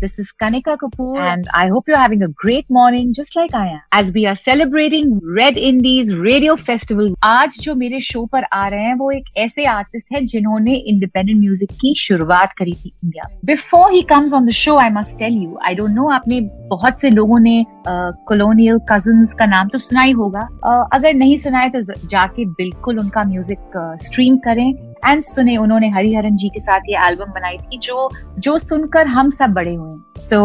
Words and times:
This 0.00 0.16
is 0.16 0.32
Kanika 0.40 0.76
Kapoor 0.78 1.18
and 1.18 1.48
I 1.52 1.66
hope 1.66 1.88
you're 1.88 1.98
having 1.98 2.22
a 2.22 2.28
great 2.28 2.70
morning 2.70 3.12
just 3.12 3.34
like 3.34 3.52
I 3.52 3.66
am. 3.66 3.80
As 3.90 4.12
we 4.12 4.26
are 4.26 4.36
celebrating 4.36 5.18
Red 5.38 5.58
Indies 5.58 6.14
Radio 6.14 6.54
Festival, 6.56 7.08
आज 7.24 7.58
जो 7.62 7.74
मेरे 7.74 8.00
show 8.00 8.24
पर 8.32 8.44
आ 8.52 8.66
रहे 8.68 8.82
हैं 8.82 8.94
वो 8.94 9.10
एक 9.10 9.24
ऐसे 9.44 9.64
आर्टिस्ट 9.64 10.12
है 10.14 10.24
जिन्होंने 10.24 10.74
इंडिपेंडेंट 10.92 11.38
म्यूज़िक 11.40 11.72
की 11.80 11.94
शुरुआत 12.00 12.52
करी 12.58 12.72
थी 12.72 12.92
India 13.04 13.28
before 13.44 13.92
he 13.92 14.02
comes 14.10 14.32
on 14.32 14.46
the 14.46 14.50
show 14.60 14.76
I 14.78 14.90
must 14.98 15.18
tell 15.18 15.42
you 15.42 15.58
I 15.66 15.74
don't 15.74 15.90
know 15.94 16.08
आपने 16.18 16.40
बहुत 16.70 17.00
से 17.00 17.10
लोगों 17.10 17.38
ने 17.40 17.64
कॉलोनियल 17.88 18.76
uh, 18.76 18.84
कजन्स 18.90 19.34
का 19.34 19.46
नाम 19.46 19.68
तो 19.68 19.78
सुना 19.78 20.02
ही 20.02 20.12
होगा। 20.12 20.46
uh, 20.48 20.88
अगर 20.98 21.14
नहीं 21.14 21.36
सुना 21.38 21.58
है 21.58 21.70
तो 21.70 21.80
जाके 22.08 22.44
बिल्कुल 22.62 22.98
उनका 23.00 23.24
म्यूज़िक 23.24 23.96
स्ट्रीम 24.02 24.36
uh, 24.36 24.40
करें। 24.44 24.87
एंड 25.04 25.22
सुने 25.22 25.56
उन्होंने 25.56 25.88
हरिहरन 25.90 26.36
जी 26.36 26.48
के 26.48 26.58
साथ 26.60 26.90
ये 26.90 27.06
एल्बम 27.08 27.32
बनाई 27.32 27.56
थी 27.58 27.78
जो 27.82 28.08
जो 28.38 28.56
सुनकर 28.58 29.06
हम 29.06 29.30
सब 29.38 29.52
बड़े 29.52 29.74
हुए 29.74 30.20
so 30.20 30.40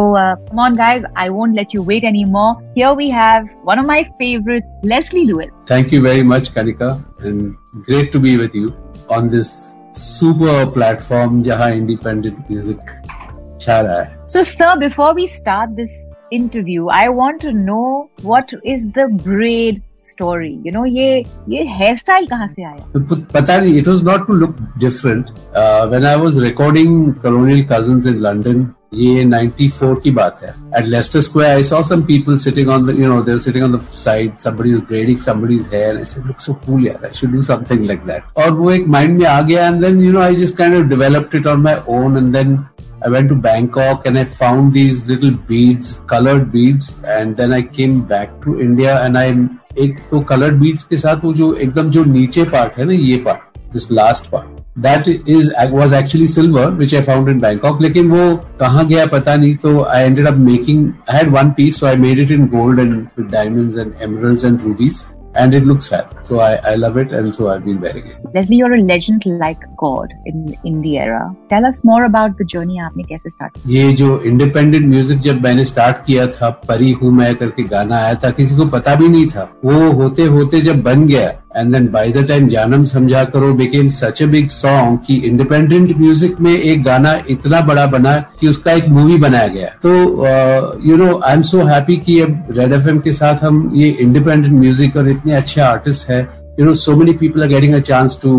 on 0.62 0.76
guys 0.76 1.06
I 1.18 1.30
won't 1.30 1.56
let 1.56 1.76
you 1.76 1.84
wait 1.84 2.04
any 2.04 2.24
more 2.32 2.56
here 2.78 2.96
we 2.96 3.10
have 3.12 3.50
one 3.68 3.80
of 3.80 3.86
my 3.88 4.04
favourites 4.22 4.74
Leslie 4.86 5.24
Lewis 5.26 5.60
thank 5.72 5.94
you 5.94 6.02
very 6.04 6.24
much 6.28 6.50
Kanika 6.56 6.90
and 7.26 7.42
great 7.90 8.12
to 8.14 8.20
be 8.20 8.36
with 8.38 8.56
you 8.56 8.72
on 9.12 9.30
this 9.30 9.54
super 9.98 10.66
platform 10.74 11.44
जहाँ 11.44 11.72
independent 11.72 12.38
music 12.52 12.90
छा 13.62 13.80
रहा 13.80 14.02
है 14.02 14.28
so 14.28 14.44
sir 14.44 14.78
before 14.80 15.14
we 15.16 15.28
start 15.28 15.70
this 15.72 16.02
interview 16.32 16.86
i 16.90 17.08
want 17.10 17.42
to 17.42 17.52
know 17.56 18.10
what 18.24 18.54
is 18.66 18.86
the 18.94 19.08
braid 19.26 19.82
story 20.04 20.50
you 20.66 20.72
know 20.74 20.86
ये 20.86 21.18
ये 21.50 21.64
hair 21.78 21.96
style 21.98 22.28
कहाँ 22.28 22.48
से 22.48 22.64
आया? 22.64 22.86
पता 23.34 23.58
नहीं 23.60 23.76
it 23.80 23.88
was 23.88 24.04
not 24.06 24.28
to 24.28 24.34
look 24.34 24.56
different 24.80 25.30
when 25.90 26.06
I 26.06 26.20
was 26.22 26.40
recording 26.44 27.12
Colonial 27.24 27.66
Cousins 27.72 28.08
in 28.08 28.20
London 28.28 28.68
ये 28.96 29.24
94 29.26 29.96
की 30.02 30.12
बात 30.18 30.40
है. 30.44 30.50
At 30.78 30.86
Leicester 30.88 31.22
Square 31.28 31.56
I 31.56 31.64
saw 31.64 31.82
some 31.84 32.02
people 32.06 32.36
sitting 32.38 32.70
on 32.70 32.86
the 32.88 32.96
you 33.00 33.08
know 33.10 33.22
they 33.30 33.38
sitting 33.46 33.64
on 33.66 33.72
the 33.76 33.80
side 34.04 34.38
somebody 34.40 34.74
was 34.74 34.82
braiding 34.90 35.20
somebody's 35.28 35.70
hair 35.74 35.98
I 35.98 36.04
said 36.06 36.26
look 36.26 36.40
so 36.42 36.54
cool 36.66 36.86
यार 36.88 37.06
I 37.06 37.20
should 37.20 37.32
do 37.32 37.42
something 37.44 37.86
like 37.86 38.04
that 38.08 38.38
और 38.44 38.52
वो 38.60 38.70
एक 38.72 38.88
mind 38.98 39.18
में 39.20 39.26
आ 39.28 39.40
गया 39.42 39.68
and 39.68 39.82
then 39.86 40.02
you 40.02 40.12
know 40.14 40.20
I 40.22 40.36
just 40.36 40.58
kind 40.58 40.76
of 40.76 40.88
developed 40.90 41.36
it 41.36 41.48
on 41.48 41.62
my 41.62 41.82
own 41.90 42.18
and 42.18 42.32
then 42.34 42.56
I 43.04 43.10
went 43.10 43.30
to 43.30 43.36
Bangkok 43.38 44.06
and 44.06 44.18
I 44.18 44.24
found 44.26 44.74
these 44.74 45.08
little 45.08 45.32
beads, 45.32 46.00
colored 46.08 46.52
beads, 46.52 46.96
and 47.06 47.36
then 47.36 47.54
I 47.54 47.62
came 47.62 48.02
back 48.04 48.42
to 48.44 48.62
India 48.62 49.04
and 49.04 49.18
I 49.18 49.28
एक 49.78 50.00
तो 50.10 50.20
coloured 50.30 50.60
beads 50.60 50.84
के 50.84 50.98
साथ 50.98 51.24
वो 51.24 51.34
जो 51.34 51.54
एकदम 51.56 51.90
जो 51.92 52.04
नीचे 52.06 52.44
part 52.50 52.78
है 52.78 52.86
ना 52.86 52.94
ये 52.94 53.16
part 53.26 53.58
this 53.74 53.90
last 53.92 54.30
part 54.32 54.62
that 54.80 55.08
is 55.08 55.50
was 55.72 55.96
actually 55.96 56.28
silver 56.28 56.70
which 56.74 56.94
I 56.96 57.02
found 57.02 57.30
in 57.30 57.40
Bangkok 57.40 57.82
लेकिन 57.82 58.12
वो 58.12 58.36
कहाँ 58.60 58.86
गया 58.88 59.06
पता 59.06 59.36
नहीं 59.36 59.56
तो 59.64 59.82
I 59.84 60.04
ended 60.04 60.28
up 60.28 60.38
making 60.38 60.88
I 61.10 61.18
had 61.18 61.30
one 61.30 61.50
piece 61.58 61.80
so 61.80 61.86
I 61.86 61.96
made 62.06 62.20
it 62.20 62.32
in 62.32 62.46
gold 62.50 62.80
and 62.80 63.30
diamonds 63.32 63.78
and 63.78 63.94
emeralds 64.02 64.46
and 64.46 64.62
rubies 64.62 65.06
and 65.36 65.54
it 65.54 65.66
looks 65.66 65.88
fab. 65.88 66.16
So 66.24 66.40
I, 66.40 66.56
I 66.72 66.76
love 66.76 66.98
it, 66.98 67.12
and 67.12 67.34
so 67.34 67.50
I've 67.50 67.66
been 67.66 67.80
wearing 67.82 68.08
it. 68.08 68.18
Leslie, 68.34 68.58
you're 68.58 68.74
a 68.74 68.82
legend 68.82 69.26
like 69.26 69.60
God 69.78 70.14
in 70.26 70.48
indie 70.66 70.96
era. 70.98 71.36
Tell 71.50 71.66
us 71.66 71.84
more 71.84 72.06
about 72.06 72.38
the 72.38 72.46
journey 72.46 72.80
आपने 72.80 73.04
कैसे 73.04 73.30
start 73.30 73.60
ये 73.68 73.92
जो 74.02 74.10
independent 74.32 74.90
music 74.96 75.22
जब 75.24 75.42
मैंने 75.44 75.66
start 75.66 76.06
किया 76.08 76.28
था 76.36 76.50
परी 76.68 76.92
हूँ 77.02 77.12
मैं 77.18 77.34
करके 77.36 77.64
गाना 77.76 77.98
आया 77.98 78.16
था 78.24 78.30
किसी 78.40 78.56
को 78.56 78.66
पता 78.78 78.96
भी 78.96 79.08
नहीं 79.08 79.28
था 79.28 79.50
वो 79.66 79.92
होते 80.02 80.24
होते 80.38 80.62
जब 80.62 80.82
बन 80.84 81.06
गया 81.08 81.32
and 81.58 81.74
then 81.74 81.88
by 81.92 82.12
the 82.12 82.26
time 82.28 82.48
जानम 82.50 82.86
समझा 82.86 83.24
करो 83.34 83.52
became 83.54 83.90
such 83.96 84.22
a 84.24 84.26
big 84.28 84.48
song 84.50 84.98
कि 85.08 85.16
इंडिपेंडेंट 85.28 85.96
म्यूज़िक 85.98 86.40
में 86.42 86.52
एक 86.52 86.84
गाना 86.84 87.14
इतना 87.30 87.60
बड़ा 87.68 87.86
बना 87.88 88.18
कि 88.40 88.48
उसका 88.48 88.72
एक 88.74 88.88
मूवी 88.96 89.18
बनाया 89.26 89.48
गया 89.48 89.68
तो 89.84 89.92
you 90.88 90.98
know 90.98 91.20
I 91.26 91.36
am 91.36 91.42
so 91.52 91.64
happy 91.68 91.98
कि 92.06 92.20
अब 92.22 92.48
रेड 92.58 92.74
एफ़ 92.74 92.88
के 93.04 93.14
साथ 93.14 93.44
हम 93.44 93.70
ये 93.76 93.90
इंडिपेंडेंट 94.02 94.54
म्यूज़िक 94.54 94.98
और 94.98 95.10
इतने 95.24 95.36
अच्छे 95.36 95.62
आर्टिस्ट 95.62 96.10
है। 96.10 96.22
You 96.60 96.66
know 96.66 96.74
so 96.76 96.96
many 96.96 97.14
people 97.20 97.42
are 97.44 97.48
getting 97.50 97.74
a 97.74 97.80
chance 97.82 98.20
to 98.24 98.32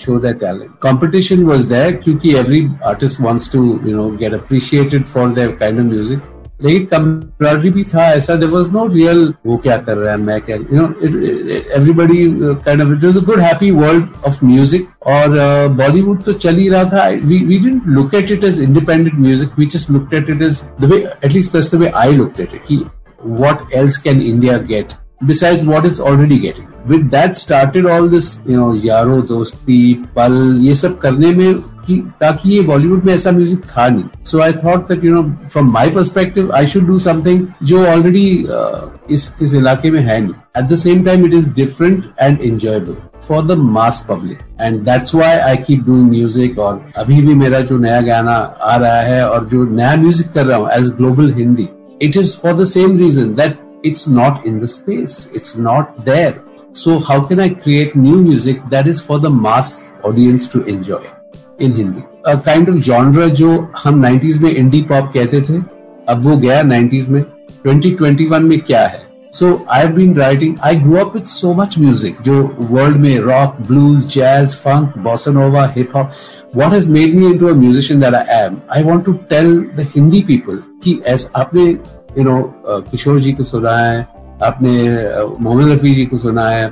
show 0.00 0.18
their 0.18 0.34
talent 0.34 0.70
competition 0.82 1.42
was 1.44 1.68
there 1.68 1.92
क्योंकि 2.04 2.34
every 2.36 2.66
artist 2.86 3.20
wants 3.20 3.52
to 3.52 3.64
you 3.86 3.96
know 3.96 4.10
get 4.20 4.34
appreciated 4.34 5.04
for 5.14 5.32
their 5.34 5.56
kind 5.60 5.80
of 5.80 5.86
music 5.86 6.20
लेकिन 6.62 6.84
कंप्यूटरी 6.86 7.70
भी 7.70 7.82
था 7.84 8.04
ऐसा 8.12 8.34
देर 8.34 8.48
वॉज़ 8.48 8.70
नो 8.72 8.86
रियल 8.86 9.32
वो 9.46 9.56
क्या 9.62 9.76
कर 9.78 9.96
रहा 9.96 10.10
है, 10.12 10.18
मैं 10.18 10.40
क्या 10.40 10.56
you 10.56 10.80
know 10.80 10.86
everybody 11.78 12.18
kind 12.64 12.82
of 12.82 12.92
it 12.92 13.04
was 13.04 13.18
a 13.18 13.24
good 13.24 13.40
happy 13.40 13.70
world 13.70 14.06
of 14.26 14.44
music 14.44 14.88
और 15.08 15.36
बॉलीवुड 15.82 16.22
तो 16.22 16.32
चल 16.46 16.56
ही 16.56 16.68
रहा 16.68 16.84
था। 16.92 17.08
We 17.26 17.38
we 17.46 17.58
look 17.86 18.14
at 18.14 18.30
it 18.32 18.44
is 18.44 18.62
independent 18.62 19.14
music 19.20 19.58
we 19.58 19.66
just 19.76 19.90
look 19.90 20.14
at 20.14 20.30
it 20.30 20.42
is 20.42 20.62
the 20.80 20.92
way 20.92 21.04
at least 21.24 21.56
this 21.56 21.74
the 21.74 21.78
way 21.80 21.92
I 21.96 22.16
look 22.16 22.40
at 22.40 22.54
it 22.54 22.62
की 22.68 22.84
what 23.42 23.72
else 23.74 23.98
can 23.98 24.20
India 24.22 24.58
get 24.72 24.92
besides 25.26 25.66
what 25.66 25.86
it's 25.86 26.00
already 26.00 26.38
getting? 26.38 26.68
With 26.86 27.10
that 27.10 27.38
started 27.38 27.86
all 27.86 28.08
this, 28.08 28.40
you 28.46 28.56
know, 28.56 28.72
यारो 28.84 29.20
दोस्ती 29.26 29.82
पल 30.16 30.56
ये 30.60 30.74
सब 30.74 30.98
करने 31.00 31.30
में 31.32 31.60
कि 31.86 31.96
ताकि 32.20 32.50
ये 32.50 32.60
बॉलीवुड 32.62 33.04
में 33.04 33.12
ऐसा 33.14 33.30
म्यूज़िक 33.30 33.64
था 33.66 33.88
नहीं. 33.88 34.04
So 34.24 34.40
I 34.40 34.52
thought 34.64 34.88
that 34.88 35.04
you 35.04 35.14
know 35.14 35.22
from 35.52 35.72
my 35.72 35.90
perspective 35.90 36.52
I 36.54 36.66
should 36.66 36.86
do 36.86 36.98
something 36.98 37.46
जो 37.62 37.84
ऑलरेडी 37.86 38.26
uh, 38.44 38.88
इस 39.10 39.34
इस 39.42 39.54
इलाके 39.54 39.90
में 39.90 40.00
है 40.00 40.20
नहीं. 40.20 40.34
At 40.58 40.64
the 40.72 40.76
same 40.78 41.04
time 41.04 41.26
it 41.26 41.34
is 41.34 41.48
different 41.54 42.04
and 42.20 42.38
enjoyable 42.42 42.96
for 43.28 43.46
the 43.46 43.58
mass 43.72 44.04
public 44.08 44.38
and 44.60 44.80
that's 44.84 45.14
why 45.14 45.36
I 45.38 45.56
keep 45.66 45.84
doing 45.86 46.10
music 46.10 46.58
और 46.58 46.84
अभी 46.98 47.20
भी 47.22 47.34
मेरा 47.34 47.60
जो 47.60 47.78
नया 47.78 48.00
गाना 48.10 48.36
आ 48.62 48.76
रहा 48.76 49.00
है 49.00 49.28
और 49.28 49.48
जो 49.48 49.64
नया 49.74 49.94
म्यूज़िक 49.96 50.32
कर 50.34 50.46
रहा 50.46 50.58
हूँ 50.58 50.70
as 50.72 50.90
global 50.96 51.32
Hindi 51.34 51.68
it 52.02 52.16
is 52.16 52.36
for 52.42 52.52
the 52.62 52.64
same 52.68 52.98
reason 52.98 53.34
that 53.34 53.58
it's 53.83 54.07
not 54.07 54.45
in 54.45 54.59
the 54.59 54.67
space. 54.67 55.27
It's 55.33 55.55
not 55.57 56.03
there. 56.05 56.41
So 56.73 56.99
how 56.99 57.23
can 57.23 57.39
I 57.39 57.49
create 57.49 57.95
new 57.95 58.21
music 58.21 58.61
that 58.69 58.87
is 58.87 59.01
for 59.01 59.19
the 59.19 59.29
mass 59.29 59.93
audience 60.03 60.47
to 60.49 60.63
enjoy? 60.75 61.03
In 61.61 61.71
Hindi 61.77 62.01
kind 62.45 62.69
of 62.69 62.75
genre 62.85 63.29
जो 63.37 63.51
हम 63.83 64.05
90s 64.05 64.39
में 64.41 64.49
indie 64.49 64.81
pop 64.89 65.11
कहते 65.13 65.41
थे 65.41 65.57
अब 66.09 66.25
वो 66.25 66.35
गया 66.37 66.61
90s 66.63 67.07
में 67.07 67.23
2021 67.67 68.41
में 68.49 68.59
क्या 68.59 68.85
है 68.87 69.05
so 69.33 69.49
I 69.69 69.87
been 69.95 70.13
writing 70.15 70.55
I 70.65 70.75
grow 70.79 70.97
up 71.05 71.15
with 71.15 71.23
so 71.29 71.53
much 71.53 71.77
music 71.79 72.21
जो 72.25 72.41
वर्ल्ड 72.71 72.97
में 72.97 73.17
rock 73.19 73.57
blues 73.67 74.05
jazz 74.13 74.55
funk 74.65 74.97
bossa nova 75.07 75.65
hip 75.75 75.95
hop 75.95 76.11
what 76.53 76.71
has 76.71 76.87
made 76.89 77.13
me 77.13 77.25
into 77.27 77.49
a 77.49 77.55
musician 77.55 77.99
that 77.99 78.15
I 78.15 78.23
am. 78.35 78.61
I 78.69 78.81
want 78.81 79.05
to 79.05 79.13
tell 79.31 79.49
the 79.79 79.85
Hindi 79.95 80.21
people 80.29 80.61
कि 80.83 80.99
ऐस 81.05 81.29
आपने 81.35 81.65
you 82.18 82.24
know 82.24 82.42
Kishore 82.90 83.20
ji 83.20 83.32
को 83.32 83.44
सुना 83.44 83.76
है, 83.76 84.00
आपने 84.42 84.72
मोहम्मद 85.40 85.72
रफी 85.72 85.94
जी 85.94 86.06
को 86.06 86.18
सुना 86.18 86.48
है, 86.48 86.66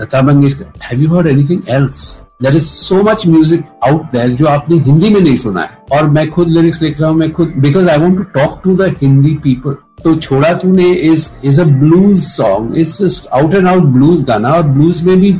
Lata 0.00 0.22
Mangeshkar. 0.22 0.72
Have 0.84 1.00
you 1.00 1.14
heard 1.14 1.26
anything 1.26 1.62
else 1.70 2.20
there 2.42 2.56
is 2.56 2.64
so 2.64 3.02
much 3.02 3.26
music 3.26 3.64
out 3.84 4.02
there 4.12 4.28
जो 4.36 4.46
आपने 4.46 4.76
हिंदी 4.78 5.08
में 5.10 5.20
नहीं 5.20 5.36
सुना 5.36 5.62
है। 5.62 5.78
और 5.92 6.08
मैं 6.10 6.28
खुद 6.30 6.48
लिरिक्स 6.48 6.82
लिख 6.82 7.00
रहा 7.00 7.10
हूँ, 7.10 7.18
मैं 7.18 7.30
खुद 7.32 7.52
because 7.58 7.88
I 7.90 7.98
want 7.98 8.16
to 8.18 8.24
talk 8.34 8.60
to 8.64 8.76
the 8.76 8.94
Hindi 9.02 9.34
people 9.44 9.76
तो 10.04 10.14
छोड़ा 10.16 10.52
तूने 10.54 10.90
is 10.92 11.28
is 11.44 11.60
a 11.60 11.64
blues 11.64 12.18
song 12.22 12.74
just 12.74 13.28
out 13.34 13.54
and 13.54 13.68
out 13.68 13.84
blues 13.94 14.22
गाना। 14.24 14.52
और 14.54 14.62
ब्लूज 14.62 15.02
में 15.02 15.16
भी 15.20 15.30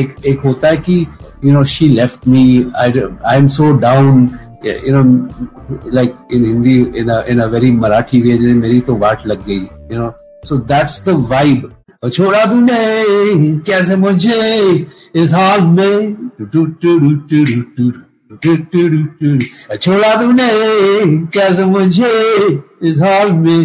एक 0.00 0.14
एक 0.26 0.40
होता 0.44 0.68
है 0.68 0.76
कि 0.78 1.06
you 1.44 1.52
know 1.52 1.62
she 1.64 1.88
left 1.88 2.28
me 2.28 2.42
I 2.76 2.92
I 3.26 3.38
am 3.38 3.46
so 3.48 3.70
down 3.78 4.28
you 4.64 4.94
know 4.96 5.02
like 5.94 6.14
in 6.32 6.44
Hindi 6.44 6.78
in 7.00 7.10
in 7.28 7.40
a 7.40 7.46
very 7.52 7.70
Marathi 7.76 8.20
way 8.22 8.54
मेरी 8.54 8.80
तो 8.88 8.96
वाट 8.96 9.26
लग 9.26 9.46
गई 9.46 9.60
you 9.92 10.00
know 10.00 10.10
so 10.48 10.56
that's 10.72 11.04
the 11.08 11.14
vibe 11.30 11.70
छोड़ा 12.04 12.44
तूने 12.44 12.78
कैसे 13.66 13.96
मुझे 13.96 14.40
इस 15.22 15.32
हाल 15.34 15.60
में 15.60 16.30
छोड़ा 19.80 20.14
तूने 20.14 20.48
कैसे 21.36 21.64
मुझे 21.64 22.12
इस 22.88 23.00
हाल 23.00 23.32
में 23.32 23.62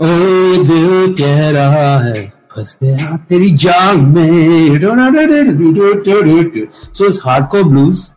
ओ 0.00 0.06
दिल 0.64 1.14
कह 1.18 1.50
रहा 1.50 1.98
है 1.98 2.14
फंस 2.56 2.76
गया 2.82 3.16
तेरी 3.28 3.50
जान 3.64 4.04
में 4.14 4.78
so 6.92 7.06
it's 7.06 7.20
hardcore 7.24 7.64
blues 7.64 8.10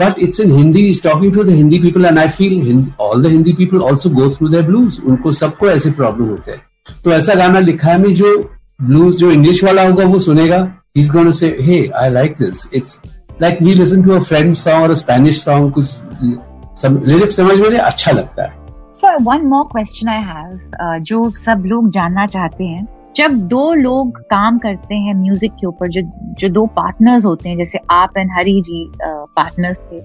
but 0.00 0.18
it's 0.18 0.40
in 0.40 0.52
Hindi 0.56 0.86
is 0.88 1.02
talking 1.04 1.32
to 1.34 1.44
the 1.44 1.50
Hindi 1.50 1.78
people 1.78 2.04
and 2.06 2.18
I 2.18 2.28
feel 2.28 2.84
all 3.00 3.22
the 3.22 3.30
Hindi 3.32 3.52
people 3.54 3.82
also 3.82 4.10
go 4.10 4.28
through 4.30 4.48
the 4.48 4.64
blues 4.66 5.00
उनको 5.08 5.32
सबको 5.32 5.70
ऐसे 5.70 5.90
प्रॉब्लम 5.92 6.28
होते 6.28 6.50
हैं। 6.50 6.60
तो 7.04 7.12
ऐसा 7.12 7.34
गाना 7.34 7.58
लिखा 7.60 7.90
है 7.90 7.98
मैं 7.98 8.14
जो 8.14 8.36
ब्लूज 8.80 9.16
जो 9.16 9.30
इंग्लिश 9.30 9.64
वाला 9.64 9.82
होगा, 9.88 10.04
वो 10.04 10.18
सुनेगा। 10.18 10.66
इस 10.96 11.10
गोन 11.10 11.30
से 11.32 11.56
hey 11.60 11.86
I 11.96 12.10
like 12.10 12.32
this 12.38 12.68
it's 12.74 13.00
like 13.42 13.58
we 13.62 13.74
listen 13.74 14.02
to 14.02 14.12
a 14.12 14.18
friend 14.20 14.54
song 14.56 14.82
और 14.82 14.94
स्पेनिश 14.96 15.42
सॉन्ग 15.44 15.72
कुछ 15.72 16.84
लिरिक्स 16.84 17.36
समझ 17.36 17.58
में 17.60 17.78
अच्छा 17.78 18.12
लगता 18.12 18.42
है। 18.42 18.58
Sir 18.94 19.16
one 19.22 19.46
more 19.46 19.64
question 19.72 20.08
I 20.08 20.22
have 20.26 21.02
जो 21.10 21.30
सब 21.36 21.62
लोग 21.66 21.90
जानना 21.90 22.26
चाहते 22.26 22.64
हैं 22.64 22.86
जब 23.16 23.32
दो 23.48 23.72
लोग 23.74 24.18
काम 24.30 24.58
करते 24.58 24.94
हैं 24.96 25.14
म्यूज़िक 25.14 25.52
के 25.60 25.66
ऊपर, 25.66 25.88
जो 25.88 26.02
जो 26.40 26.48
दो 26.48 26.66
पार्टनर्स 26.76 27.24
होते 27.26 27.48
हैं, 27.48 27.56
जैसे 27.58 27.78
आप 27.90 28.18
एंड 28.18 28.30
हरी 28.38 28.60
जी 28.62 28.86
पार्टनर्स 28.98 29.80
थे 29.82 30.00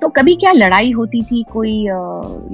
तो 0.00 0.08
कभी 0.16 0.34
क्या 0.36 0.50
लड़ाई 0.52 0.90
होती 0.92 1.20
थी? 1.22 1.42
कोई 1.52 1.70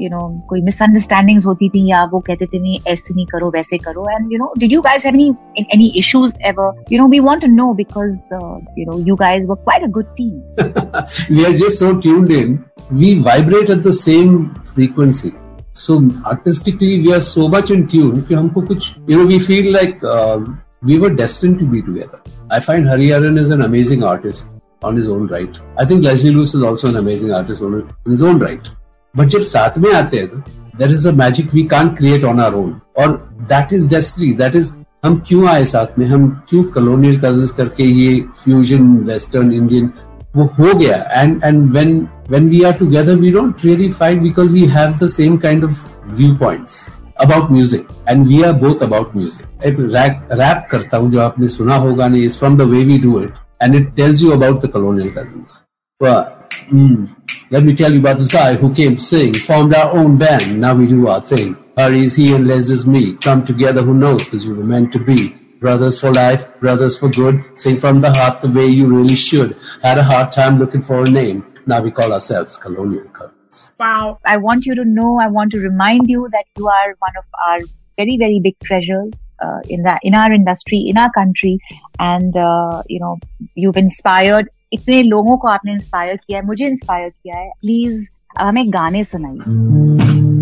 यू 0.02 0.08
नो 0.10 0.20
कोई 0.48 0.60
मिसअंडरस्टैंडिंग्स 0.62 1.46
होती 1.46 1.68
थी 1.68 1.84
या 1.86 2.04
वो 2.12 2.20
कहते 2.26 2.46
थे, 2.46 2.58
नहीं, 2.58 2.78
ऐसे 2.88 3.14
नहीं 3.14 3.26
करो, 3.26 3.50
वैसे 3.50 3.78
करो। 3.78 4.06
And 4.10 4.32
you 4.32 4.38
know 4.38 4.52
did 4.58 4.72
you 4.72 4.80
guys 4.80 5.06
have 5.06 5.14
any 5.14 5.28
any 5.58 5.86
issues 5.96 6.34
ever 6.48 6.84
you 6.92 6.98
know 7.00 7.08
we 7.08 7.20
want 7.20 7.42
to 7.42 7.48
know 7.48 7.72
because 7.74 8.22
you 8.34 8.84
know 8.90 8.98
you 9.08 9.16
guys 9.16 9.46
were 9.48 9.56
quite 9.64 9.82
a 9.82 9.90
good 9.98 10.14
team 10.20 11.34
we 11.36 11.44
are 11.44 11.52
just 11.52 11.78
so 11.78 11.92
tuned 12.00 12.30
in 12.32 12.58
we 12.92 13.14
vibrate 13.20 13.70
at 13.70 13.86
the 13.86 13.92
same 14.00 14.44
frequency 14.74 15.32
so 15.74 15.94
artistically 16.24 17.00
we 17.00 17.12
are 17.12 17.20
so 17.20 17.48
much 17.48 17.70
in 17.76 17.86
tune 17.92 18.20
कि 18.26 18.34
हमको 18.34 18.60
कुछ 18.66 18.94
you 19.10 19.18
know 19.18 19.26
we 19.26 19.38
feel 19.46 19.70
like 19.76 20.04
uh, 20.04 20.38
we 20.82 20.98
were 20.98 21.10
destined 21.10 21.58
to 21.58 21.66
be 21.66 21.82
together. 21.82 22.20
I 22.50 22.60
find 22.60 22.86
Hari 22.86 23.08
Haran 23.08 23.38
is 23.38 23.50
an 23.50 23.62
amazing 23.62 24.04
artist 24.04 24.50
on 24.82 24.94
his 24.96 25.08
own 25.08 25.26
right. 25.26 25.58
I 25.76 25.84
think 25.84 26.04
Leslie 26.04 26.30
Lewis 26.30 26.54
is 26.54 26.62
also 26.62 26.88
an 26.88 26.96
amazing 26.96 27.32
artist 27.32 27.62
on 27.62 27.92
his 28.06 28.22
own 28.22 28.38
right. 28.38 28.70
But 29.14 29.28
जब 29.28 29.42
साथ 29.54 29.78
में 29.78 29.92
आते 29.92 30.18
हैं 30.18 30.44
there 30.78 30.92
is 30.92 31.06
a 31.06 31.12
magic 31.12 31.52
we 31.52 31.66
can't 31.74 31.96
create 31.96 32.24
on 32.30 32.40
our 32.46 32.54
own. 32.54 32.80
और 32.98 33.18
that 33.48 33.72
is 33.72 33.88
destiny. 33.88 34.32
That 34.44 34.54
is 34.62 34.72
हम 35.04 35.18
क्यों 35.28 35.48
आए 35.48 35.64
साथ 35.74 35.98
में 35.98 36.06
हम 36.06 36.28
क्यों 36.50 36.62
colonial 36.76 37.20
cousins 37.24 37.52
करके 37.56 37.84
ये 37.84 38.24
fusion 38.44 38.92
western 39.10 39.52
Indian 39.52 39.92
वो 40.36 40.44
हो 40.58 40.72
गया 40.78 40.96
and 41.22 41.44
and 41.48 41.72
when 41.76 41.94
when 42.34 42.48
we 42.52 42.64
are 42.68 42.76
together 42.78 43.16
we 43.16 43.30
don't 43.30 43.62
really 43.62 43.90
fight 44.00 44.22
because 44.22 44.52
we 44.52 44.66
have 44.66 44.98
the 44.98 45.08
same 45.16 45.38
kind 45.44 45.66
of 45.68 45.82
viewpoints 46.20 46.78
about 47.24 47.52
music 47.56 47.86
and 48.06 48.26
we 48.26 48.42
are 48.44 48.52
both 48.52 48.82
about 48.86 49.14
music 49.18 49.46
एक 49.66 49.76
rap 49.80 50.28
rap 50.40 50.66
करता 50.70 50.96
हूँ 50.96 51.10
जो 51.12 51.20
आपने 51.20 51.48
सुना 51.48 51.76
होगा 51.84 52.08
नहीं 52.08 52.28
is 52.30 52.38
from 52.42 52.56
the 52.62 52.66
way 52.72 52.84
we 52.90 52.98
do 53.04 53.18
it 53.18 53.32
and 53.60 53.80
it 53.80 53.94
tells 53.96 54.24
you 54.24 54.32
about 54.32 54.60
the 54.60 54.68
colonial 54.68 55.10
cousins 55.10 55.60
well, 56.00 56.24
mm, 56.72 57.08
let 57.50 57.62
me 57.62 57.74
tell 57.74 57.92
you 57.92 58.00
about 58.00 58.18
this 58.18 58.32
guy 58.32 58.54
who 58.54 58.74
came 58.74 58.96
to 58.96 59.02
sing 59.02 59.32
formed 59.34 59.74
our 59.74 59.92
own 60.00 60.16
band 60.16 60.60
now 60.60 60.74
we 60.74 60.88
do 60.88 61.06
our 61.06 61.20
thing 61.20 61.56
Hurry's 61.78 62.16
he 62.16 62.34
and 62.34 62.48
Les 62.48 62.70
is 62.70 62.86
me 62.86 63.06
come 63.28 63.44
together 63.44 63.82
who 63.82 63.94
knows 63.94 64.24
because 64.24 64.48
we 64.48 64.54
were 64.54 64.70
meant 64.74 64.92
to 64.92 64.98
be 64.98 65.34
Brothers 65.59 65.99
for 65.99 66.11
life, 66.13 66.47
brothers 66.59 66.97
for 66.97 67.09
good. 67.09 67.43
Sing 67.55 67.79
from 67.79 68.01
the 68.01 68.11
heart 68.13 68.41
the 68.41 68.49
way 68.49 68.67
you 68.67 68.87
really 68.87 69.15
should. 69.15 69.57
Had 69.83 69.97
a 69.97 70.03
hard 70.03 70.31
time 70.31 70.59
looking 70.59 70.81
for 70.81 71.01
a 71.01 71.09
name. 71.09 71.45
Now 71.65 71.81
we 71.81 71.91
call 71.91 72.13
ourselves 72.13 72.57
Colonial 72.57 73.09
Cousins. 73.09 73.71
Wow. 73.79 74.19
I 74.25 74.37
want 74.37 74.65
you 74.65 74.75
to 74.75 74.85
know, 74.85 75.19
I 75.19 75.27
want 75.27 75.51
to 75.51 75.59
remind 75.59 76.09
you 76.09 76.29
that 76.31 76.45
you 76.57 76.67
are 76.67 76.95
one 76.99 77.17
of 77.17 77.25
our 77.47 77.59
very, 77.97 78.17
very 78.17 78.39
big 78.41 78.57
treasures 78.63 79.21
uh, 79.41 79.59
in 79.67 79.83
that 79.83 79.99
in 80.03 80.15
our 80.15 80.31
industry, 80.31 80.85
in 80.87 80.97
our 80.97 81.11
country. 81.11 81.59
And, 81.99 82.37
uh, 82.37 82.83
you 82.87 82.99
know, 82.99 83.19
you've 83.55 83.77
inspired 83.77 84.49
इतने 84.73 85.01
लोगों 85.03 85.37
को 85.37 85.47
आपने 85.47 85.71
inspire 85.73 86.15
किया 86.15 86.39
है 86.39 86.45
मुझे 86.45 86.65
inspire 86.67 87.09
किया 87.09 87.37
है 87.37 87.49
please 87.61 88.09
हमें 88.39 88.63
गाने 88.73 89.03
सुनाइए 89.03 90.37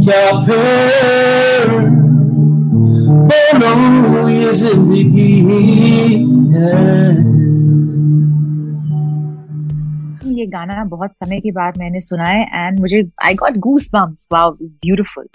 क्या 0.00 0.44
फिर? 0.44 1.70
बोलो 3.10 4.28
ये 4.28 4.52
ज़िंदगी 4.52 5.40
है। 6.52 7.25
ये 10.38 10.46
गाना 10.46 10.84
बहुत 10.84 11.10
समय 11.10 11.40
के 11.40 11.50
बाद 11.52 11.78
मैंने 11.78 12.00
सुना 12.00 12.24
है 12.24 12.46
एंड 12.54 12.80
मुझे 12.80 13.02
I 13.24 13.34
got 13.34 13.56
goosebumps 13.92 14.28
wow 14.32 14.56
it's 14.62 14.72
beautiful 14.72 15.28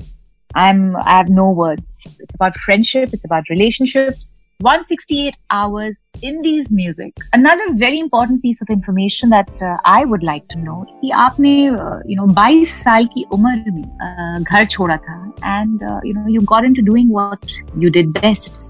I'm 0.51 0.95
I 0.97 1.09
have 1.09 1.29
no 1.29 1.49
words. 1.49 1.91
It's 2.19 2.35
about 2.35 2.57
friendship. 2.65 3.11
It's 3.13 3.25
about 3.25 3.49
relationships. 3.49 4.33
168 4.59 5.37
hours 5.49 6.01
Indies 6.21 6.71
music. 6.71 7.13
Another 7.33 7.73
very 7.73 7.99
important 7.99 8.41
piece 8.41 8.61
of 8.61 8.69
information 8.69 9.29
that 9.29 9.49
uh, 9.61 9.77
I 9.85 10.05
would 10.05 10.23
like 10.23 10.47
to 10.49 10.59
know 10.59 10.85
कि 11.01 11.09
आपने 11.09 11.53
uh, 11.69 11.99
you 12.05 12.17
know 12.17 12.27
22 12.33 12.73
साल 12.83 13.05
की 13.15 13.25
उम्र 13.33 13.71
में 13.71 13.83
uh, 13.83 14.43
घर 14.43 14.65
छोड़ा 14.65 14.97
था 14.97 15.17
and 15.53 15.83
uh, 15.83 15.99
you 16.03 16.13
know 16.13 16.27
you 16.27 16.41
got 16.53 16.67
into 16.69 16.85
doing 16.91 17.09
what 17.09 17.57
you 17.77 17.89
did 17.89 18.13
best. 18.13 18.61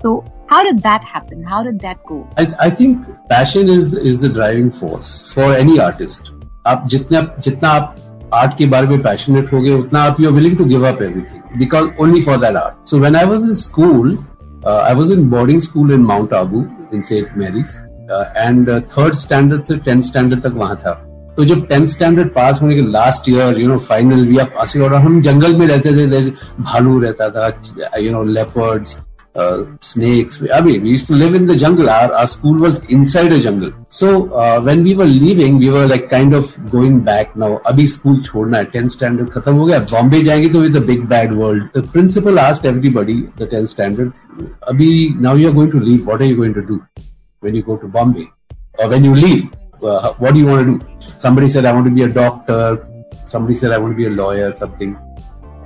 So 0.52 0.56
how 0.58 0.64
did 0.64 0.80
that 0.80 1.04
happen? 1.04 1.44
How 1.44 1.64
did 1.64 1.80
that 1.80 2.04
go? 2.06 2.28
I, 2.38 2.46
I 2.60 2.70
think 2.70 3.06
passion 3.30 3.70
is 3.70 3.94
is 3.94 4.20
the 4.20 4.30
driving 4.30 4.72
force 4.72 5.12
for 5.34 5.54
any 5.56 5.80
artist. 5.80 6.32
आप 6.68 6.88
जितना 6.90 7.22
जितना 7.46 7.70
आप 7.70 7.96
art 8.34 8.58
के 8.58 8.66
बारे 8.74 8.88
में 8.88 9.02
passionate 9.04 9.54
हो 9.54 9.62
गए 9.62 9.72
उतना 9.74 10.02
आप 10.10 10.20
you 10.22 10.30
are 10.30 10.34
willing 10.34 10.58
to 10.58 10.66
give 10.66 10.88
up 10.88 11.02
everything 11.04 11.58
because 11.60 11.88
only 12.02 12.22
for 12.22 12.38
that 12.40 12.56
art 12.56 12.90
so 12.90 13.00
when 13.00 13.16
I 13.16 13.26
was 13.26 13.48
in 13.50 13.54
school 13.64 14.18
Uh, 14.64 14.74
I 14.88 14.90
was 14.94 15.12
in 15.14 15.22
boarding 15.30 15.62
school 15.68 15.92
in 15.94 16.04
Mount 16.08 16.34
Abu 16.40 16.60
in 16.98 17.08
St. 17.08 17.32
Mary's 17.38 17.72
and 18.38 18.70
third 18.92 19.14
standard 19.16 19.64
से 19.66 19.76
tenth 19.86 20.02
standard 20.04 20.42
तक 20.42 20.54
वहाँ 20.56 20.76
था 20.78 20.92
तो 21.38 21.46
जब 21.46 21.66
tenth 21.68 21.86
standard 21.88 22.30
पास 22.34 22.62
होने 22.62 22.76
के 22.76 22.82
last 22.92 23.30
year 23.30 23.60
you 23.60 23.68
know 23.68 23.78
final 23.90 24.26
we 24.28 24.38
are 24.38 24.46
passing 24.56 24.84
और 24.84 24.94
हम 24.94 25.22
जंगल 25.28 25.56
में 25.58 25.66
रहते 25.68 25.92
थे 25.98 26.30
भालू 26.64 27.00
रहता 27.00 27.30
था 27.38 27.48
you 28.00 28.12
know 28.12 28.24
leopards 28.38 28.98
uh, 29.36 29.66
snakes. 29.80 30.40
We, 30.40 30.52
I 30.52 30.62
mean, 30.62 30.84
we 30.84 30.92
used 30.92 31.08
to 31.08 31.14
live 31.14 31.34
in 31.34 31.46
the 31.46 31.56
jungle. 31.56 31.90
Our, 31.90 32.14
our 32.14 32.28
school 32.28 32.58
was 32.58 32.84
inside 32.86 33.32
a 33.32 33.40
jungle. 33.40 33.74
So 33.88 34.34
uh, 34.34 34.62
when 34.62 34.84
we 34.84 34.94
were 34.94 35.06
leaving, 35.06 35.58
we 35.58 35.70
were 35.70 35.88
like 35.88 36.10
kind 36.10 36.34
of 36.34 36.72
going 36.72 37.02
back 37.02 37.36
now. 37.36 37.58
Abhi 37.60 37.88
school 37.88 38.18
chhodna 38.18 38.58
hai. 38.58 38.66
10th 38.66 38.92
standard 38.92 39.30
khatam 39.30 39.58
ho 39.60 39.68
gaya. 39.68 39.82
Bombay 39.82 40.22
jayenge 40.22 40.52
to 40.52 40.62
with 40.62 40.74
the 40.74 40.82
big 40.82 41.08
bad 41.08 41.36
world. 41.36 41.72
The 41.74 41.84
principal 41.84 42.40
asked 42.40 42.66
everybody, 42.66 43.22
the 43.38 43.48
10th 43.48 43.70
standards, 43.70 44.28
Abhi, 44.68 45.16
now 45.20 45.34
you 45.36 45.50
are 45.50 45.54
going 45.54 45.72
to 45.72 45.80
leave. 45.80 46.06
What 46.06 46.22
are 46.22 46.26
you 46.26 46.36
going 46.36 46.54
to 46.54 46.62
do 46.62 46.86
when 47.40 47.56
you 47.56 47.64
go 47.64 47.78
to 47.78 47.88
Bombay? 47.88 48.30
Or 48.80 48.90
when 48.90 49.04
you 49.04 49.16
leave, 49.16 49.52
uh, 49.84 50.14
what 50.14 50.34
do 50.34 50.40
you 50.40 50.48
want 50.48 50.68
to 50.68 50.80
do? 50.80 51.10
Somebody 51.20 51.48
said, 51.48 51.66
I 51.66 51.74
want 51.74 51.86
to 51.86 51.92
be 51.92 52.04
a 52.04 52.08
doctor. 52.08 52.88
Somebody 53.26 53.56
said, 53.56 53.72
I 53.72 53.78
want 53.78 53.94
to 53.94 53.98
be 53.98 54.06
a 54.06 54.10
lawyer, 54.10 54.56
something. 54.56 54.98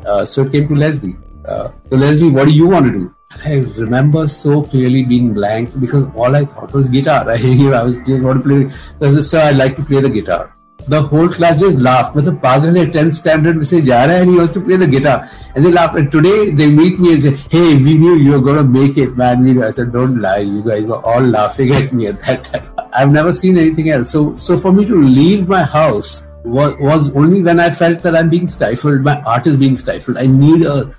Uh, 0.06 0.26
so 0.26 0.44
it 0.44 0.52
came 0.52 0.68
to 0.68 0.76
Leslie. 0.76 1.16
Uh, 1.46 1.70
so 1.90 1.96
Leslie, 1.96 2.30
what 2.30 2.46
do 2.46 2.52
you 2.52 2.68
want 2.68 2.86
to 2.86 2.92
do? 2.92 3.15
I 3.45 3.55
remember 3.79 4.27
so 4.27 4.63
clearly 4.63 5.03
being 5.05 5.33
blank 5.33 5.79
because 5.81 6.05
all 6.15 6.35
I 6.35 6.45
thought 6.45 6.73
was 6.73 6.89
guitar. 6.89 7.29
I, 7.29 7.35
I 7.35 7.83
was 7.85 8.01
just 8.01 8.25
want 8.25 8.43
to 8.43 8.49
play. 8.49 8.71
I 9.01 9.15
said, 9.15 9.25
sir, 9.25 9.41
I 9.41 9.51
like 9.53 9.77
to 9.77 9.85
play 9.85 10.01
the 10.01 10.11
guitar. 10.11 10.57
The 10.89 11.03
whole 11.03 11.29
class 11.29 11.61
just 11.61 11.79
laughed. 11.79 12.17
मतलब 12.17 12.41
पागल 12.43 12.77
है 12.77 12.85
10th 12.93 13.13
standard 13.19 13.57
में 13.57 13.65
से 13.65 13.81
जा 13.87 14.05
रहा 14.05 14.17
है 14.17 14.23
and 14.23 14.31
he 14.31 14.37
wants 14.39 14.55
to 14.55 14.61
play 14.61 14.77
the 14.77 14.87
guitar. 14.87 15.29
And 15.55 15.65
they 15.65 15.71
laughed. 15.71 15.97
And 15.97 16.11
today 16.11 16.51
they 16.51 16.71
meet 16.71 16.99
me 16.99 17.13
and 17.13 17.23
say, 17.23 17.37
hey, 17.51 17.77
we 17.77 17.97
knew 17.99 18.17
you 18.17 18.33
were 18.33 18.41
going 18.41 18.57
to 18.57 18.65
make 18.65 18.99
it, 18.99 19.17
man. 19.17 19.45
We 19.45 19.63
I 19.63 19.71
said, 19.71 19.93
don't 19.93 20.21
lie. 20.21 20.39
You 20.39 20.63
guys 20.65 20.85
were 20.85 21.05
all 21.05 21.21
laughing 21.21 21.73
at 21.73 21.93
me 21.93 22.07
at 22.07 22.21
that 22.23 22.45
time. 22.45 22.69
I've 22.93 23.13
never 23.13 23.33
seen 23.33 23.59
anything 23.59 23.91
else. 23.91 24.11
So, 24.11 24.35
so 24.37 24.59
for 24.59 24.73
me 24.73 24.87
to 24.87 25.03
leave 25.03 25.47
my 25.49 25.63
house 25.63 26.27
was, 26.45 26.75
was 26.81 27.15
only 27.15 27.43
when 27.43 27.61
I 27.61 27.71
felt 27.71 28.03
that 28.03 28.17
I'm 28.17 28.31
being 28.31 28.49
stifled. 28.49 29.03
My 29.03 29.21
art 29.23 29.47
is 29.47 29.59
being 29.59 29.77
stifled. 29.77 30.17
I 30.17 30.27
need 30.27 30.63
a 30.63 30.95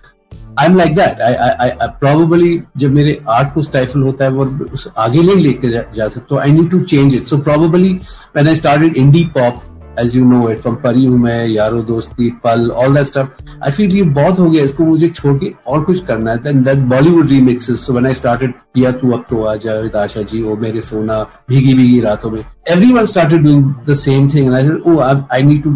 I 0.59 0.67
am 0.67 0.77
like 0.77 0.95
that 0.97 1.21
I 1.21 1.35
I 1.71 1.89
probably 2.01 2.61
जब 2.77 2.93
मेरे 2.93 3.21
art 3.29 3.53
को 3.55 3.63
stifle 3.63 4.03
होता 4.03 4.25
है 4.25 4.31
वो 4.31 4.45
उस 4.75 4.89
आगे 4.99 5.23
नहीं 5.23 5.37
लेके 5.37 5.69
जा, 5.69 5.83
जा 5.97 6.09
सकता 6.09 6.43
I 6.43 6.51
need 6.51 6.71
to 6.71 6.81
change 6.81 7.15
it 7.15 7.25
so 7.25 7.39
probably 7.39 7.93
when 7.93 8.49
I 8.49 8.55
started 8.55 8.97
indie 8.97 9.25
pop 9.39 9.63
as 10.01 10.17
you 10.17 10.25
know 10.25 10.49
it 10.51 10.61
from 10.61 10.75
परी 10.75 11.05
हूँ 11.05 11.19
मैं 11.19 11.47
यारो 11.49 11.81
दोस्ती 11.83 12.31
पल 12.45 12.71
all 12.71 12.95
that 12.95 13.07
stuff 13.07 13.43
I 13.65 13.71
feel 13.71 13.95
ये 13.97 14.03
बहुत 14.03 14.39
हो 14.39 14.51
गया। 14.51 14.65
इसको 14.65 14.85
मुझे 14.85 15.09
छोड़ 15.09 15.37
के 15.39 15.53
और 15.67 15.83
कुछ 15.85 16.05
करना 16.07 16.31
है। 16.31 16.53
That 16.63 16.79
Bollywood 16.79 17.29
remixes 17.29 17.87
so 17.87 17.93
when 17.93 18.07
I 18.07 18.15
started 18.15 18.53
किया 18.53 18.93
तू 18.93 19.13
अब 19.13 19.25
तो 19.31 19.43
आ 19.45 19.55
जावेद 19.55 19.97
आशा 19.97 20.23
जी 20.23 20.43
ओ 20.43 20.57
मेरे 20.57 20.81
सोना 20.81 21.23
भीगी 21.49 21.75
भीगी 21.75 22.01
रातों 22.01 22.31
में 22.31 22.41
everyone 22.69 23.05
started 23.05 23.43
doing 23.43 23.73
the 23.89 23.95
same 23.95 24.29
thing 24.29 24.47
and 24.47 24.55
I 24.55 24.63
said 24.63 24.83
oh 24.87 24.99
I 25.33 25.43
need 25.43 25.63
to 25.63 25.71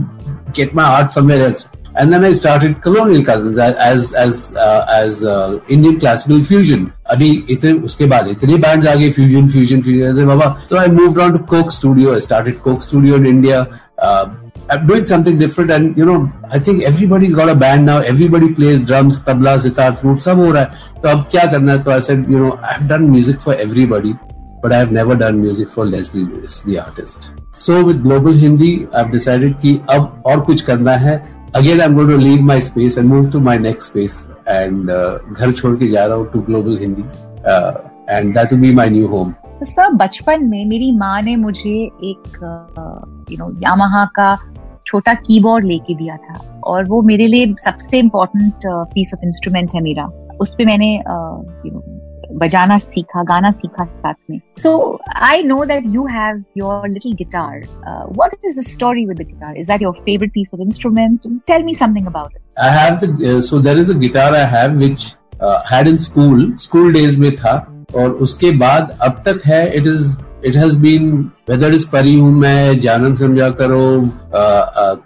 get 0.56 0.74
my 0.74 0.86
art 0.86 1.10
somewhere 1.10 1.42
else 1.42 1.66
and 1.97 2.11
then 2.11 2.25
I 2.25 2.33
started 2.33 2.81
Colonial 2.81 3.23
Cousins 3.23 3.57
as 3.57 4.13
as 4.13 4.55
uh, 4.57 4.85
as 4.93 5.23
uh, 5.23 5.59
Indian 5.69 5.99
classical 5.99 6.41
fusion. 6.43 6.91
अभी 7.11 7.29
इतने 7.49 7.71
उसके 7.87 8.05
बाद 8.13 8.27
इतने 8.27 8.57
band 8.65 8.87
आ 8.87 8.95
गए 8.95 9.11
fusion 9.17 9.51
fusion 9.51 9.83
fusion 9.83 10.01
ऐसे 10.09 10.25
बाबा 10.25 10.67
so 10.69 10.77
I 10.77 10.87
moved 10.87 11.19
on 11.25 11.37
to 11.37 11.39
Coke 11.53 11.71
Studio. 11.71 12.15
I 12.15 12.19
started 12.19 12.61
Coke 12.61 12.83
Studio 12.83 13.15
in 13.15 13.25
India. 13.25 13.61
Uh, 13.99 14.25
I'm 14.69 14.87
doing 14.87 15.03
something 15.03 15.37
different 15.39 15.71
and 15.71 15.97
you 15.97 16.05
know 16.05 16.31
I 16.49 16.59
think 16.59 16.83
everybody's 16.83 17.33
got 17.33 17.49
a 17.49 17.55
band 17.55 17.85
now. 17.85 17.99
Everybody 17.99 18.53
plays 18.53 18.81
drums, 18.81 19.19
tabla, 19.21 19.59
sitar, 19.65 19.91
flute, 20.01 20.19
सब 20.19 20.39
हो 20.39 20.51
रहा 20.51 20.63
है. 20.63 21.01
तो 21.01 21.09
अब 21.09 21.27
क्या 21.31 21.45
करना 21.51 21.71
है? 21.71 21.83
तो 21.83 21.91
I 21.91 21.99
said 21.99 22.29
you 22.35 22.39
know 22.43 22.59
I've 22.71 22.87
done 22.93 23.09
music 23.11 23.39
for 23.39 23.55
everybody. 23.67 24.15
But 24.63 24.73
I've 24.73 24.91
never 24.91 25.15
done 25.15 25.39
music 25.39 25.69
for 25.69 25.85
Leslie 25.85 26.23
Lewis, 26.23 26.61
the 26.61 26.79
artist. 26.83 27.29
So 27.51 27.83
with 27.85 28.01
Global 28.03 28.33
Hindi, 28.43 28.69
I've 28.95 29.11
decided 29.11 29.53
कि 29.61 29.79
अब 29.89 30.23
और 30.25 30.39
कुछ 30.45 30.61
करना 30.69 30.95
है 31.03 31.15
Again 31.56 31.80
I 31.80 31.86
am 31.86 31.94
going 31.94 32.10
to 32.10 32.16
leave 32.16 32.42
my 32.42 32.60
space 32.60 32.98
and 32.98 33.08
move 33.08 33.30
to 33.30 33.40
my 33.40 33.58
next 33.58 33.90
space 33.90 34.26
and 34.48 34.90
घर 35.32 35.52
छोड़ 35.52 35.74
के 35.76 35.88
जा 35.88 36.06
रहा 36.06 36.16
हूँ 36.16 36.30
to 36.32 36.40
global 36.40 36.78
Hindi 36.78 37.02
and 38.08 38.34
that 38.34 38.54
be 38.54 38.74
my 38.74 38.90
new 38.90 39.06
home 39.06 39.32
तो 39.32 39.64
सर 39.64 39.92
बचपन 39.92 40.44
में 40.44 40.64
मेरी 40.64 40.92
माँ 40.92 41.22
ने 41.22 41.36
मुझे 41.36 41.70
एक 42.04 42.38
यू 43.30 43.38
नो 43.38 43.50
यामाहा 43.60 44.04
का 44.04 44.38
छोटा 44.86 45.14
कीबोर्ड 45.14 45.64
लेके 45.64 45.94
दिया 45.94 46.16
था 46.16 46.60
और 46.64 46.84
वो 46.84 47.02
मेरे 47.02 47.26
लिए 47.26 47.54
सबसे 47.64 47.98
इम्पोर्टेंट 47.98 48.54
पीस 48.66 49.14
ऑफ़ 49.14 49.24
इंस्ट्रूमेंट 49.24 49.70
है 49.74 49.80
मेरा। 49.80 50.04
उस 50.40 50.54
पर 50.54 50.66
मैंने 50.66 50.98
uh, 50.98 51.66
यू 51.66 51.72
नो 51.72 51.99
बजाना 52.38 52.76
सीखा, 52.78 53.22
गाना 53.24 53.50
सीखा 53.50 53.84
साथ 53.84 54.14
में। 54.30 54.40
So 54.58 54.72
I 55.22 55.42
know 55.42 55.64
that 55.64 55.84
you 55.86 56.06
have 56.08 56.42
your 56.58 56.88
little 56.88 57.12
guitar 57.18 57.58
what 58.12 58.34
is 58.44 58.60
the 58.60 58.62
story 58.64 59.04
with 59.06 59.16
the 59.16 59.26
guitar 59.26 59.56
is 59.58 59.68
that 59.68 59.82
your 59.82 59.92
favourite 60.04 60.30
piece 60.34 60.50
of 60.54 60.60
instrument 60.62 61.20
tell 61.46 61.64
me 61.64 61.74
something 61.74 62.06
about 62.06 62.36
it 62.36 62.42
I 62.58 62.78
have 62.78 62.96
the 62.96 63.40
so 63.42 63.58
there 63.60 63.78
is 63.78 63.92
a 63.92 63.98
guitar 63.98 64.34
I 64.34 64.46
have 64.52 64.78
which 64.78 65.14
had 65.72 65.88
in 65.88 65.96
school 65.98 66.52
school 66.60 66.92
days 66.94 67.20
में 67.20 67.30
था, 67.32 67.52
और 67.96 68.10
उसके 68.24 68.50
बाद 68.58 68.96
अब 69.02 69.22
तक 69.26 69.40
है 69.46 69.66
it 69.76 69.86
is 69.86 70.16
it 70.46 70.56
has 70.56 70.78
been 70.80 71.12
whether 71.50 71.74
is 71.74 71.86
परी 71.90 72.14
हूँ 72.14 72.32
मैं 72.40 72.78
जानम 72.80 73.16
समझा 73.16 73.48
करो 73.60 73.82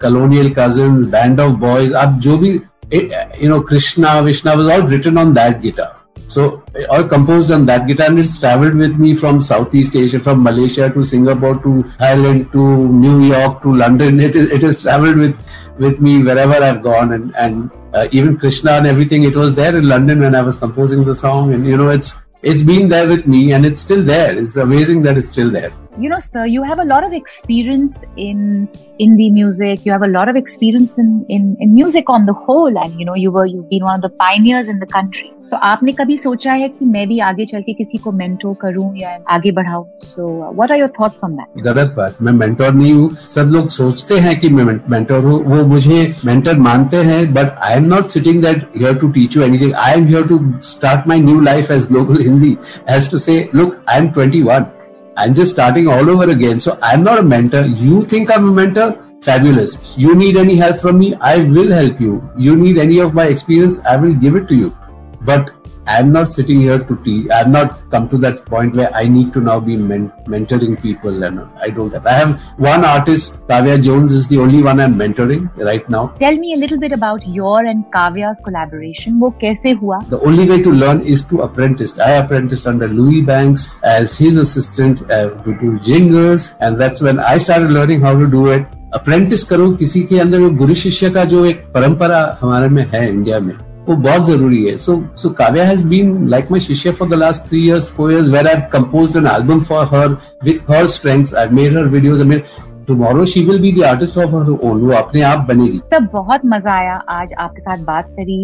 colonial 0.02 0.50
cousins 0.58 1.06
band 1.10 1.40
of 1.40 1.52
boys 1.60 1.94
आप 1.96 2.18
जो 2.22 2.38
भी 2.38 2.50
you 2.94 3.48
know 3.50 3.60
Krishna 3.68 4.18
Vishna 4.20 4.52
was 4.52 4.72
all 4.72 4.86
written 4.88 5.18
on 5.18 5.32
that 5.34 5.60
guitar 5.60 5.92
So 6.26 6.62
I 6.90 7.02
composed 7.02 7.50
on 7.50 7.66
that 7.66 7.86
guitar 7.86 8.08
and 8.08 8.18
it's 8.18 8.38
traveled 8.38 8.74
with 8.74 8.96
me 8.96 9.14
from 9.14 9.40
Southeast 9.40 9.94
Asia, 9.94 10.18
from 10.18 10.42
Malaysia 10.42 10.90
to 10.90 11.04
Singapore 11.04 11.56
to 11.62 11.84
Thailand 11.98 12.50
to 12.52 12.88
New 12.88 13.24
York 13.24 13.62
to 13.62 13.74
London. 13.74 14.20
It 14.20 14.34
is, 14.34 14.50
it 14.50 14.62
has 14.62 14.82
traveled 14.82 15.16
with, 15.16 15.38
with 15.78 16.00
me 16.00 16.22
wherever 16.22 16.54
I've 16.54 16.82
gone 16.82 17.12
and, 17.12 17.34
and 17.36 17.70
uh, 17.92 18.08
even 18.10 18.36
Krishna 18.38 18.72
and 18.72 18.86
everything. 18.86 19.24
It 19.24 19.36
was 19.36 19.54
there 19.54 19.76
in 19.76 19.88
London 19.88 20.20
when 20.20 20.34
I 20.34 20.42
was 20.42 20.56
composing 20.56 21.04
the 21.04 21.14
song 21.14 21.52
and 21.52 21.66
you 21.66 21.76
know, 21.76 21.90
it's, 21.90 22.14
it's 22.42 22.62
been 22.62 22.88
there 22.88 23.06
with 23.06 23.26
me 23.26 23.52
and 23.52 23.64
it's 23.64 23.80
still 23.80 24.02
there. 24.02 24.36
It's 24.36 24.56
amazing 24.56 25.02
that 25.02 25.16
it's 25.16 25.28
still 25.28 25.50
there 25.50 25.72
you 25.98 26.08
know, 26.08 26.18
sir, 26.18 26.44
you 26.46 26.62
have 26.62 26.78
a 26.78 26.84
lot 26.84 27.04
of 27.04 27.12
experience 27.12 28.04
in 28.16 28.68
indie 29.00 29.30
music. 29.32 29.84
You 29.84 29.92
have 29.92 30.02
a 30.02 30.08
lot 30.08 30.28
of 30.28 30.36
experience 30.36 30.98
in, 30.98 31.24
in, 31.28 31.56
in 31.60 31.74
music 31.74 32.10
on 32.10 32.26
the 32.26 32.32
whole. 32.32 32.76
And, 32.76 32.98
you 32.98 33.04
know, 33.04 33.14
you 33.14 33.30
were, 33.30 33.46
you've 33.46 33.68
been 33.68 33.84
one 33.84 33.96
of 33.96 34.02
the 34.02 34.08
pioneers 34.08 34.68
in 34.68 34.78
the 34.80 34.86
country. 34.86 35.30
So 35.46 35.56
आपने 35.62 35.92
कभी 35.92 36.16
सोचा 36.16 36.52
है 36.52 36.68
कि 36.68 36.84
मैं 36.86 37.06
भी 37.08 37.18
आगे 37.20 37.44
चल 37.46 37.62
के 37.62 37.72
किसी 37.72 37.98
को 38.04 38.12
मेंटोर 38.12 38.54
करूँ 38.60 38.90
या 38.96 39.08
आगे 39.30 39.50
बढ़ाऊं? 39.52 39.84
So 40.02 40.28
what 40.54 40.70
are 40.72 40.78
your 40.78 40.92
thoughts 41.00 41.24
on 41.24 41.34
that 41.36 41.62
गलत 41.64 41.92
बात। 41.96 42.22
मैं 42.22 42.32
मेंटोर 42.32 42.72
नहीं 42.74 42.92
हूँ। 42.92 43.08
सब 43.30 43.50
लोग 43.54 43.68
सोचते 43.70 44.18
हैं 44.26 44.38
कि 44.40 44.48
मैं 44.50 44.64
मेंटोर 44.64 45.24
हूँ। 45.24 45.42
वो 45.44 45.64
मुझे 45.68 46.14
मेंटर 46.24 46.58
मानते 46.58 46.96
हैं 47.10 47.22
but 47.34 47.58
I 47.64 47.76
am 47.76 47.84
not 47.94 48.06
sitting 48.14 48.42
that 48.42 48.66
here 48.76 48.94
to 48.98 49.08
teach 49.18 49.36
you 49.36 49.42
anything 49.42 49.74
I 49.74 49.98
am 49.98 50.06
here 50.08 50.26
to 50.28 50.38
start 50.70 51.08
my 51.08 51.20
new 51.20 51.40
life 51.50 51.70
as 51.70 51.88
global 51.90 52.22
Hindi 52.28 52.56
as 52.96 53.10
to 53.10 53.18
say 53.26 53.38
look 53.54 53.76
I 53.90 53.98
am 53.98 54.08
twenty 54.12 54.42
one 54.42 54.66
I'm 55.16 55.34
just 55.34 55.52
starting 55.52 55.88
all 55.88 56.10
over 56.10 56.30
again. 56.30 56.60
So 56.60 56.78
I'm 56.82 57.02
not 57.02 57.18
a 57.18 57.22
mentor. 57.22 57.66
You 57.66 58.04
think 58.04 58.30
I'm 58.30 58.48
a 58.48 58.52
mentor? 58.52 59.00
Fabulous. 59.22 59.96
You 59.96 60.14
need 60.14 60.36
any 60.36 60.56
help 60.56 60.76
from 60.78 60.98
me? 60.98 61.14
I 61.20 61.38
will 61.38 61.70
help 61.70 62.00
you. 62.00 62.28
You 62.36 62.56
need 62.56 62.78
any 62.78 62.98
of 62.98 63.14
my 63.14 63.26
experience? 63.26 63.78
I 63.80 63.96
will 63.96 64.14
give 64.14 64.36
it 64.36 64.48
to 64.48 64.54
you. 64.54 64.76
But 65.22 65.52
I'm 65.87 66.11
not 66.11 66.31
sitting 66.31 66.59
here 66.61 66.79
to 66.79 66.95
teach. 67.03 67.29
I've 67.31 67.49
not 67.49 67.91
come 67.91 68.07
to 68.09 68.17
that 68.19 68.45
point 68.45 68.75
where 68.75 68.91
I 68.95 69.05
need 69.05 69.33
to 69.33 69.41
now 69.41 69.59
be 69.59 69.75
men- 69.75 70.11
mentoring 70.27 70.79
people, 70.81 71.23
and 71.23 71.39
I 71.61 71.69
don't 71.69 71.91
have. 71.93 72.05
I 72.05 72.13
have 72.13 72.39
one 72.57 72.85
artist, 72.85 73.47
Kavya 73.47 73.81
Jones, 73.81 74.11
is 74.11 74.27
the 74.27 74.37
only 74.37 74.61
one 74.61 74.79
I'm 74.79 74.95
mentoring 74.95 75.49
right 75.69 75.89
now. 75.89 76.13
Tell 76.19 76.37
me 76.37 76.53
a 76.53 76.57
little 76.57 76.79
bit 76.79 76.91
about 76.91 77.27
your 77.27 77.65
and 77.65 77.85
Kavya's 77.95 78.41
collaboration. 78.45 79.19
वो 79.19 79.29
कैसे 79.41 79.71
हुआ? 79.81 79.99
The 80.09 80.19
only 80.21 80.47
way 80.49 80.61
to 80.61 80.71
learn 80.71 81.01
is 81.01 81.23
to 81.25 81.41
apprentice. 81.47 81.97
I 81.99 82.11
apprenticed 82.23 82.67
under 82.67 82.87
Louis 82.87 83.21
Banks 83.21 83.69
as 83.83 84.17
his 84.17 84.37
assistant 84.37 85.01
uh, 85.11 85.29
to 85.45 85.53
do 85.63 85.79
jingles, 85.79 86.51
and 86.59 86.77
that's 86.77 87.01
when 87.01 87.19
I 87.19 87.37
started 87.37 87.71
learning 87.71 88.01
how 88.01 88.17
to 88.19 88.27
do 88.27 88.51
it. 88.57 88.75
Apprentice 88.93 89.43
करो 89.43 89.69
किसी 89.79 90.01
के 90.03 90.19
अंदर 90.19 90.47
गुरु 90.57 90.75
शिष्य 90.75 91.09
का 91.09 91.23
जो 91.25 91.45
एक 91.45 91.57
परंपरा 91.73 92.37
हमारे 92.41 92.69
में 92.69 92.85
है 92.91 93.09
इंडिया 93.09 93.39
में 93.39 93.53
वो 93.88 93.96
बहुत 93.96 94.26
ज़रूरी 94.26 94.64
है। 94.64 94.76
So 94.78 95.02
so 95.16 95.30
Kavya 95.38 95.64
has 95.64 95.86
been 95.88 96.28
like 96.30 96.50
my 96.50 96.60
शिष्य 96.60 96.92
for 96.92 97.08
the 97.08 97.14
last 97.14 97.48
three 97.48 97.64
years 97.64 97.88
four 97.96 98.12
years 98.12 98.28
where 98.28 98.48
I 98.48 98.60
compose 98.72 99.16
an 99.16 99.26
album 99.28 99.60
for 99.62 99.86
her 99.94 100.16
with 100.44 100.70
her 100.70 100.86
strengths 100.90 101.34
I 101.34 101.48
made 101.52 101.76
her 101.76 101.88
videos 101.88 102.20
I 102.20 102.28
made 102.28 102.42
tomorrow 102.86 103.24
she 103.24 103.42
will 103.44 103.60
be 103.60 103.70
the 103.72 103.82
artist 103.84 104.18
of 104.18 104.30
her 104.30 104.48
own 104.68 104.80
वो 104.80 104.92
अपने 104.94 105.20
आप 105.22 105.46
बनेगी। 105.48 105.78
सब 105.90 106.08
बहुत 106.12 106.40
मज़ा 106.46 106.72
आया 106.72 106.94
आज 107.10 107.32
आपके 107.40 107.60
साथ 107.60 107.84
बात 107.84 108.08
करी 108.18 108.36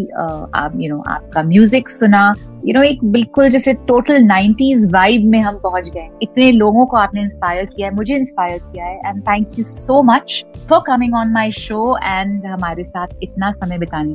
आप 0.57 0.73
यू 0.77 0.89
नो 0.95 1.03
आपका 1.09 1.43
म्यूज़िक 1.43 1.89
सुना। 1.91 2.23
यू 2.67 2.75
नो 2.75 2.83
एक 2.83 3.05
बिल्कुल 3.13 3.51
जैसे 3.51 3.75
टोटल 3.89 4.23
नाइनटीज 4.23 4.87
वाइब 4.93 5.27
में 5.31 5.41
हम 5.43 5.59
पहुँच 5.63 5.91
गए। 5.91 6.09
इतने 6.23 6.51
लोगों 6.53 6.87
को 6.87 6.97
आपने 6.97 7.23
इंस्पायर 7.23 7.65
किया 7.67 7.89
है, 7.89 7.95
मुझे 7.95 8.17
इंस्पायर 8.17 8.59
किया 8.59 8.87
है। 8.87 8.99
And 9.07 9.23
thank 9.23 9.59
you 9.59 9.65
so 9.65 10.03
much 10.13 10.45
for 10.69 10.83
coming 10.87 11.15
on 11.17 11.33
my 11.33 11.53
show 11.53 11.97
and 11.99 12.47
हमारे 12.47 12.85
साथ 12.85 13.09
इतना 13.23 13.51
समय 13.53 13.79
बिताने 13.79 14.15